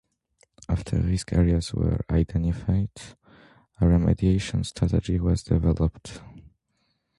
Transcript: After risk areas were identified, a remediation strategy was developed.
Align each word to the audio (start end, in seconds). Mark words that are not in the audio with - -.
After 0.67 0.99
risk 0.99 1.31
areas 1.31 1.75
were 1.75 1.99
identified, 2.09 2.89
a 3.79 3.85
remediation 3.85 4.65
strategy 4.65 5.19
was 5.19 5.43
developed. 5.43 6.21